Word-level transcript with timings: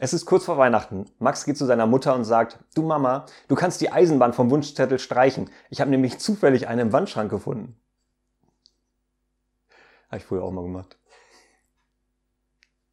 Es 0.00 0.12
ist 0.12 0.26
kurz 0.26 0.44
vor 0.44 0.58
Weihnachten. 0.58 1.06
Max 1.18 1.44
geht 1.44 1.58
zu 1.58 1.66
seiner 1.66 1.86
Mutter 1.86 2.14
und 2.14 2.24
sagt, 2.24 2.60
du 2.76 2.82
Mama, 2.82 3.26
du 3.48 3.56
kannst 3.56 3.80
die 3.80 3.90
Eisenbahn 3.90 4.32
vom 4.32 4.48
Wunschzettel 4.48 5.00
streichen. 5.00 5.50
Ich 5.70 5.80
habe 5.80 5.90
nämlich 5.90 6.20
zufällig 6.20 6.68
eine 6.68 6.82
im 6.82 6.92
Wandschrank 6.92 7.28
gefunden. 7.28 7.76
Habe 10.06 10.18
ich 10.18 10.24
früher 10.24 10.44
auch 10.44 10.52
mal 10.52 10.62
gemacht. 10.62 10.96